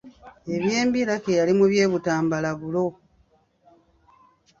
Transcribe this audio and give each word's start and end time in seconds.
Eby’embi 0.55 1.01
Lucky 1.07 1.31
yali 1.39 1.53
mu 1.59 1.65
by’e 1.71 1.85
Butambala 1.91 2.51
‘Bulo’. 2.59 2.85